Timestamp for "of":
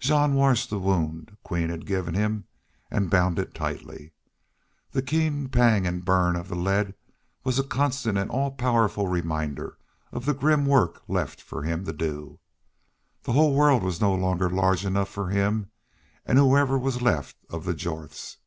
6.34-6.48, 10.10-10.26, 17.48-17.64